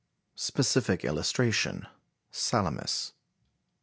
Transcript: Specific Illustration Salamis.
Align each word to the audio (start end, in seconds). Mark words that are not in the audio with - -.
Specific 0.33 1.05
Illustration 1.05 1.85
Salamis. 2.31 3.13